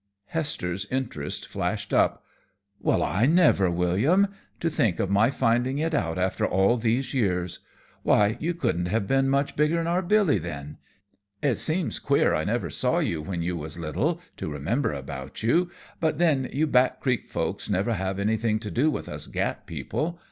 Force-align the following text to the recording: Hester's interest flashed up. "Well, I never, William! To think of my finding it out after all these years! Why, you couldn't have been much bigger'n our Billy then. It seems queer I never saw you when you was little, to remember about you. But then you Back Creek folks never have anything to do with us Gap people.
Hester's 0.29 0.85
interest 0.85 1.47
flashed 1.47 1.93
up. 1.93 2.23
"Well, 2.79 3.03
I 3.03 3.27
never, 3.27 3.69
William! 3.69 4.29
To 4.59 4.67
think 4.67 4.99
of 4.99 5.11
my 5.11 5.29
finding 5.29 5.77
it 5.77 5.93
out 5.93 6.17
after 6.17 6.43
all 6.43 6.77
these 6.77 7.13
years! 7.13 7.59
Why, 8.01 8.35
you 8.39 8.55
couldn't 8.55 8.87
have 8.87 9.05
been 9.05 9.29
much 9.29 9.55
bigger'n 9.55 9.85
our 9.85 10.01
Billy 10.01 10.39
then. 10.39 10.79
It 11.43 11.59
seems 11.59 11.99
queer 11.99 12.33
I 12.33 12.45
never 12.45 12.71
saw 12.71 12.97
you 12.97 13.21
when 13.21 13.43
you 13.43 13.55
was 13.55 13.77
little, 13.77 14.19
to 14.37 14.49
remember 14.49 14.91
about 14.91 15.43
you. 15.43 15.69
But 15.99 16.17
then 16.17 16.49
you 16.51 16.65
Back 16.65 16.99
Creek 16.99 17.29
folks 17.29 17.69
never 17.69 17.93
have 17.93 18.17
anything 18.17 18.57
to 18.61 18.71
do 18.71 18.89
with 18.89 19.07
us 19.07 19.27
Gap 19.27 19.67
people. 19.67 20.19